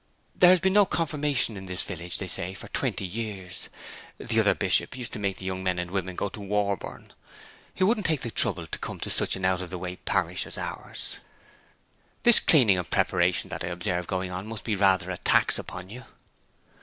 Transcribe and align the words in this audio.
There 0.35 0.49
has 0.49 0.59
been 0.59 0.73
no 0.73 0.87
confirmation 0.87 1.55
in 1.55 1.67
this 1.67 1.83
village, 1.83 2.17
they 2.17 2.25
say, 2.25 2.55
for 2.55 2.67
twenty 2.69 3.05
years. 3.05 3.69
The 4.17 4.39
other 4.39 4.55
bishop 4.55 4.97
used 4.97 5.13
to 5.13 5.19
make 5.19 5.37
the 5.37 5.45
young 5.45 5.61
men 5.61 5.77
and 5.77 5.91
women 5.91 6.15
go 6.15 6.27
to 6.29 6.39
Warborne; 6.39 7.13
he 7.75 7.83
wouldn't 7.83 8.07
take 8.07 8.21
the 8.21 8.31
trouble 8.31 8.65
to 8.65 8.79
come 8.79 8.99
to 9.01 9.11
such 9.11 9.35
an 9.35 9.45
out 9.45 9.61
of 9.61 9.69
the 9.69 9.77
way 9.77 9.97
parish 9.97 10.47
as 10.47 10.57
ours.' 10.57 11.17
'This 12.23 12.39
cleaning 12.39 12.79
and 12.79 12.89
preparation 12.89 13.51
that 13.51 13.63
I 13.63 13.67
observe 13.67 14.07
going 14.07 14.31
on 14.31 14.47
must 14.47 14.63
be 14.63 14.75
rather 14.75 15.11
a 15.11 15.19
tax 15.19 15.59
upon 15.59 15.91
you?' 15.91 16.03